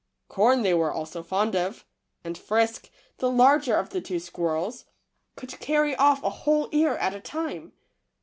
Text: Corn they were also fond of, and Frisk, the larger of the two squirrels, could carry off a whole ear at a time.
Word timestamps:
Corn 0.29 0.63
they 0.63 0.73
were 0.73 0.91
also 0.91 1.21
fond 1.21 1.55
of, 1.55 1.85
and 2.23 2.35
Frisk, 2.35 2.89
the 3.19 3.29
larger 3.29 3.75
of 3.75 3.91
the 3.91 4.01
two 4.01 4.17
squirrels, 4.19 4.85
could 5.35 5.59
carry 5.59 5.95
off 5.95 6.23
a 6.23 6.29
whole 6.41 6.69
ear 6.71 6.95
at 6.95 7.13
a 7.13 7.19
time. 7.21 7.71